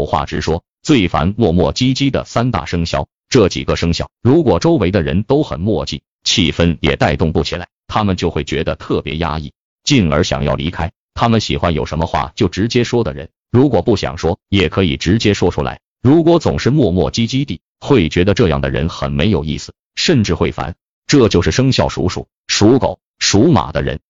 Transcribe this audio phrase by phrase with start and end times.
[0.00, 9.52] 有话直说，最烦磨磨唧唧的三大生肖，这几个生肖，如果周围的人都很墨迹，气氛也带动不起来，他们就会觉得特别压抑，
[9.84, 10.90] 进而想要离开。
[11.12, 15.80] 他们喜欢有什么话就直接说的人，如果不想说也可以直接说出来。
[16.02, 20.76] 如果总是磨磨唧唧的，会觉得这样的人很没有意思，甚至会烦，
[21.06, 23.98] 这就是生肖属鼠属狗属马的人。